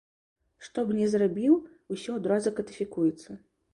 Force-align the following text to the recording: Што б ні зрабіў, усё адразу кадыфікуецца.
Што 0.67 0.83
б 0.87 0.95
ні 1.01 1.05
зрабіў, 1.11 1.57
усё 1.97 2.17
адразу 2.21 2.55
кадыфікуецца. 2.61 3.29